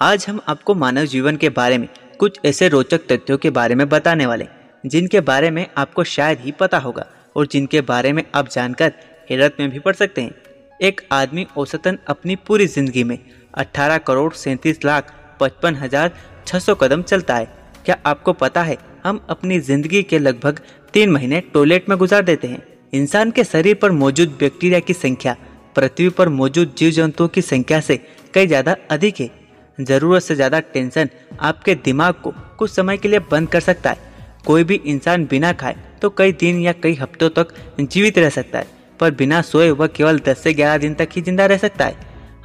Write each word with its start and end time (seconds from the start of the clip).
आज 0.00 0.24
हम 0.28 0.40
आपको 0.48 0.74
मानव 0.74 1.04
जीवन 1.04 1.36
के 1.36 1.48
बारे 1.48 1.76
में 1.78 1.86
कुछ 2.18 2.38
ऐसे 2.44 2.68
रोचक 2.68 3.06
तथ्यों 3.06 3.36
के 3.38 3.50
बारे 3.50 3.74
में 3.74 3.88
बताने 3.88 4.24
वाले 4.26 4.46
जिनके 4.84 5.20
बारे 5.20 5.50
में 5.50 5.66
आपको 5.76 6.04
शायद 6.04 6.38
ही 6.38 6.52
पता 6.52 6.78
होगा 6.78 7.04
और 7.36 7.46
जिनके 7.46 7.80
बारे 7.80 8.12
में 8.12 8.22
आप 8.34 8.48
जानकर 8.48 8.92
हैरत 9.30 9.56
में 9.60 9.70
भी 9.70 9.78
पड़ 9.78 9.94
सकते 9.94 10.22
हैं। 10.22 10.34
एक 10.80 11.00
आदमी 11.12 11.46
औसतन 11.56 11.98
अपनी 12.08 12.36
पूरी 12.36 12.66
ज़िंदगी 12.66 13.04
में 13.04 13.18
18 13.54 13.98
करोड़ 13.98 14.32
सैंतीस 14.32 14.84
लाख 14.84 15.12
पचपन 15.40 15.74
हज़ार 15.74 16.10
छह 16.46 16.58
सौ 16.58 16.74
कदम 16.74 17.02
चलता 17.04 17.36
है। 17.36 17.48
क्या 17.84 17.98
आपको 18.06 18.32
पता 18.34 18.62
है 18.62 18.76
हम 19.04 19.24
अपनी 19.30 19.58
ज़िंदगी 19.60 20.02
के 20.02 20.18
लगभग 20.18 20.60
तीन 20.94 21.10
महीने 21.10 21.40
टॉयलेट 21.54 21.88
में 21.88 21.96
गुजार 21.98 22.22
देते 22.22 22.48
हैं? 22.48 22.62
इंसान 22.92 23.30
के 23.30 23.44
शरीर 23.44 23.78
पर 23.82 23.90
मौजूद 23.92 24.36
बैक्टीरिया 24.40 24.80
की 24.80 24.94
संख्या, 24.94 25.36
पृथ्वी 25.76 26.08
पर 26.10 26.28
मौजूद 26.30 26.74
जीव 26.78 26.90
जंतुओं 26.92 27.28
की 27.28 27.42
संख्या 27.42 27.80
से 27.80 27.96
कई 28.34 28.46
ज़्यादा 28.46 28.76
अधिक 28.90 29.20
है। 29.20 29.30
ज़रूरत 29.78 30.22
से 30.22 30.34
ज़्यादा 30.34 30.60
टेंशन 30.62 31.08
आपके 31.40 31.74
दिमाग 31.76 32.14
को 32.14 32.32
कुछ 32.58 32.70
समय 32.70 32.96
के 32.96 33.08
लिए 33.08 33.18
बंद 33.30 33.48
कर 33.48 33.60
सकता 33.62 33.90
है। 33.90 34.12
कोई 34.46 34.64
भी 34.64 34.74
इंसान 34.86 35.24
बिना 35.26 35.52
खाए 35.54 35.76
तो 36.02 36.10
कई 36.10 36.32
दिन 36.34 36.58
या 36.60 36.72
कई 36.74 36.94
हफ्तों 36.94 37.28
तक 37.30 37.54
जीवित 37.80 38.18
रह 38.18 38.28
सकता 38.30 38.58
है, 38.58 38.66
पर 39.00 39.10
बिना 39.12 39.40
सोए 39.42 39.70
वह 39.72 39.86
केवल 39.88 40.18
10 40.20 40.38
से 40.38 40.52
11 40.54 40.78
दिन 40.78 40.94
तक 40.94 41.08
ही 41.12 41.22
ज़िंदा 41.22 41.46
रह 41.46 41.56
सकता 41.58 41.84
है। 41.84 41.96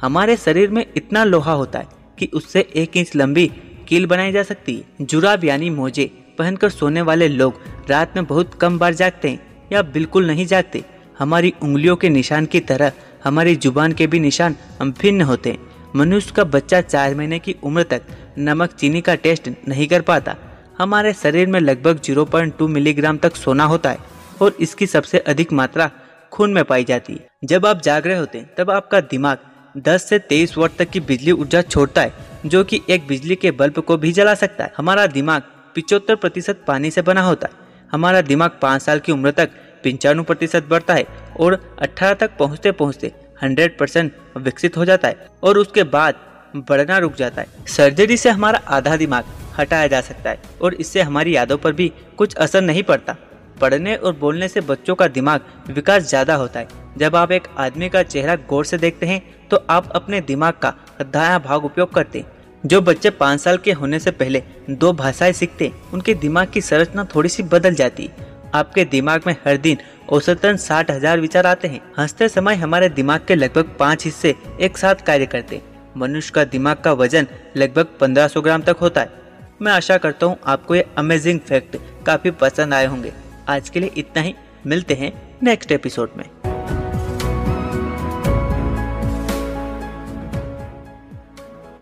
हमारे 0.02 0.36
शरीर 0.38 0.70
में 0.70 0.84
इतना 0.86 1.24
लोहा 1.24 1.52
होता 1.54 1.78
है 1.78 1.88
कि 2.18 2.30
उससे 2.34 2.60
एक 2.76 2.96
इंच 2.96 3.14
लंबी 3.16 3.46
कील 3.88 4.06
बनाई 4.06 4.32
जा 4.32 4.42
सकती 4.42 4.74
है। 4.74 5.06
जुराब 5.06 5.44
यानी 5.44 5.70
मोजे 5.70 6.10
पहनकर 6.38 6.70
सोने 6.70 7.02
वाले 7.02 7.28
लोग 7.28 7.60
रात 7.90 8.16
में 8.16 8.24
बहुत 8.26 8.54
कम 8.54 8.78
बार 8.78 8.94
जागते 8.94 9.28
हैं 9.28 9.68
या 9.72 9.82
बिल्कुल 9.84 10.26
नहीं 10.26 10.46
जागते। 10.46 10.84
हमारी 11.18 11.52
उंगलियों 11.62 11.96
के 11.96 12.08
निशान 12.08 12.46
की 12.46 12.60
तरह 12.62 12.92
हमारी 13.24 13.54
ज़ुबान 13.56 13.92
के 13.92 14.06
भी 14.06 14.20
निशान 14.20 14.56
भिन्न 14.82 15.22
होते 15.22 15.50
हैं। 15.50 15.69
मनुष्य 15.96 16.32
का 16.36 16.44
बच्चा 16.44 16.80
चार 16.80 17.14
महीने 17.14 17.38
की 17.38 17.54
उम्र 17.62 17.82
तक 17.82 18.02
नमक 18.38 18.72
चीनी 18.72 19.00
का 19.00 19.14
टेस्ट 19.14 19.48
नहीं 19.68 19.88
कर 19.88 20.00
पाता। 20.00 20.36
हमारे 20.78 21.12
शरीर 21.12 21.46
में 21.46 21.60
लगभग 21.60 21.98
0.2 21.98 22.68
मिलीग्राम 22.68 23.16
तक 23.16 23.36
सोना 23.36 23.64
होता 23.64 23.90
है 23.90 23.98
और 24.42 24.56
इसकी 24.60 24.86
सबसे 24.86 25.18
अधिक 25.18 25.52
मात्रा 25.52 25.90
खून 26.32 26.52
में 26.52 26.64
पाई 26.64 26.84
जाती 26.84 27.12
है। 27.12 27.28
जब 27.44 27.66
आप 27.66 27.82
जाग 27.82 28.06
रहे 28.06 28.16
होते 28.16 28.38
हैं, 28.38 28.50
तब 28.58 28.70
आपका 28.70 29.00
दिमाग 29.00 29.38
10 29.78 30.08
से 30.08 30.18
23 30.18 30.56
वोट 30.58 30.76
तक 30.76 30.90
की 30.90 31.00
बिजली 31.00 31.32
ऊर्जा 31.32 31.62
छोड़ता 31.62 32.02
है, 32.02 32.12
जो 32.46 32.64
कि 32.64 32.80
एक 32.90 33.06
बिजली 33.06 33.34
के 33.34 33.50
बल्ब 33.50 33.78
को 33.78 33.96
भी 33.96 34.12
जला 34.12 34.34
सकता 34.34 34.64
है। 34.64 34.72
हमारा 34.76 35.06
दिमाग 35.06 35.42
पिचहत्तर 35.74 36.14
प्रतिशत 36.14 36.64
पानी 36.66 36.90
से 36.90 37.02
बना 37.02 37.22
होता 37.22 37.48
है। 37.52 37.68
हमारा 37.92 38.20
दिमाग 38.20 38.58
पाँच 38.62 38.82
साल 38.82 38.98
की 38.98 39.12
उम्र 39.12 39.30
तक 39.30 39.50
पंचानवे 39.84 40.24
प्रतिशत 40.24 40.66
बढ़ता 40.70 40.94
है 40.94 41.06
और 41.40 41.76
18 41.82 42.14
तक 42.14 42.36
पहुँचते 42.38 42.72
पहुँचते 42.72 43.12
100 43.42 43.68
परसेंट 43.78 44.12
विकसित 44.38 44.76
हो 44.76 44.84
जाता 44.84 45.08
है 45.08 45.28
और 45.42 45.58
उसके 45.58 45.82
बाद 45.86 46.14
बढ़ना 46.58 46.98
रुक 46.98 47.14
जाता 47.14 47.42
है। 47.42 47.66
सर्जरी 47.68 48.16
से 48.16 48.30
हमारा 48.30 48.60
आधा 48.68 48.96
दिमाग 48.96 49.24
हटाया 49.58 49.86
जा 49.86 50.00
सकता 50.02 50.30
है 50.30 50.40
और 50.62 50.74
इससे 50.74 51.02
हमारी 51.02 51.34
यादों 51.36 51.56
पर 51.58 51.72
भी 51.72 51.92
कुछ 52.18 52.34
असर 52.36 52.62
नहीं 52.62 52.82
पड़ता। 52.82 53.16
पढ़ने 53.60 53.94
और 53.96 54.16
बोलने 54.16 54.48
से 54.48 54.60
बच्चों 54.62 54.94
का 54.94 55.06
दिमाग 55.08 55.40
विकास 55.68 56.02
ज़्यादा 56.02 56.34
होता 56.34 56.60
है। 56.60 56.68
जब 56.98 57.16
आप 57.16 57.32
एक 57.32 57.48
आदमी 57.58 57.88
का 57.88 58.02
चेहरा 58.02 58.36
गौर 58.48 58.64
से 58.64 58.78
देखते 58.78 59.06
हैं 59.06 59.22
तो 59.48 59.64
आप 59.70 59.90
अपने 59.90 60.20
दिमाग 60.22 60.54
का 60.54 60.74
दाया 61.02 61.38
भाग 61.40 61.64
उपयोग 61.64 61.92
करते 61.94 62.18
हैं। 62.18 62.38
जो 62.64 62.80
बच्चे 62.80 63.10
पाँच 63.10 63.40
साल 63.40 63.58
के 63.58 63.72
होने 63.72 63.98
से 63.98 64.10
पहले 64.12 64.42
दो 64.70 64.92
भाषाएँ 64.94 65.32
सीखते 65.32 65.70
उनके 65.94 66.14
दिमाग 66.16 66.48
की 66.48 66.60
संरचना 66.60 67.04
थोड़ी 67.14 67.28
सी 67.28 67.42
बदल 67.44 67.74
जाती 67.74 68.04
है। 68.04 68.28
आपके 68.54 68.84
दिमाग 68.84 69.22
में 69.26 69.32
हर 69.46 69.56
दिन 69.56 69.78
औसतन 70.12 70.56
साठ 70.56 70.90
हज़ार 70.90 71.20
विचार 71.20 71.46
आते 71.46 71.68
हैं। 71.68 71.80
हँसते 71.98 72.28
समय 72.28 72.54
हमारे 72.54 72.88
दिमाग 72.88 73.24
के 73.28 73.34
लगभग 73.34 73.76
पाँच 73.78 74.04
हिस्से 74.04 74.34
एक 74.60 74.78
साथ 74.78 74.94
कार्य 74.94 75.26
करते 75.26 75.56
हैं। 75.56 75.62
मनुष्य 75.96 76.32
का 76.34 76.44
दिमाग 76.44 76.76
का 76.76 76.92
वज़न 76.92 77.26
लगभग 77.56 77.86
1500 78.00 78.42
ग्राम 78.42 78.62
तक 78.62 78.76
होता 78.80 79.00
है। 79.00 79.18
मैं 79.62 79.72
आशा 79.72 79.98
करता 79.98 80.26
हूँ 80.26 80.36
आपको 80.46 80.74
ये 80.74 80.86
अमेजिंग 80.98 81.40
फैक्ट 81.40 81.76
काफ़ी 82.06 82.30
पसंद 82.30 82.74
आए 82.74 82.86
होंगे। 82.86 83.12
आज 83.48 83.68
के 83.68 83.80
लिए 83.80 83.90
इतना 83.96 84.22
ही। 84.22 84.34
मिलते 84.66 84.94
हैं 84.94 85.12
नेक्स्ट 85.42 85.72
एपिसोड 85.72 86.10
में। 86.16 86.39